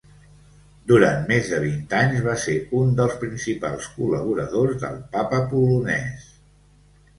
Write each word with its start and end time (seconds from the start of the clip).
Durant 0.91 1.27
més 1.31 1.51
de 1.51 1.59
vint 1.65 1.93
anys 1.97 2.23
va 2.29 2.33
ser 2.45 2.55
un 2.79 2.97
dels 3.01 3.15
principals 3.25 3.91
col·laboradors 3.99 4.83
del 4.87 4.99
Papa 5.15 5.45
polonès. 5.55 6.29